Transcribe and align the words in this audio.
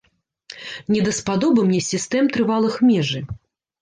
Не 0.93 1.03
даспадобы 1.07 1.67
мне 1.67 1.81
сістэм 1.91 2.33
трывалых 2.39 2.81
межы. 2.89 3.21